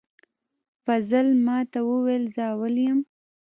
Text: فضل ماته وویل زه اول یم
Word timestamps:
فضل 0.85 1.27
ماته 1.45 1.79
وویل 1.89 2.23
زه 2.35 2.43
اول 2.53 2.75
یم 2.87 2.99